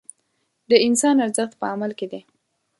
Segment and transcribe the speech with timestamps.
[0.69, 2.21] د انسان ارزښت په عمل کې دی.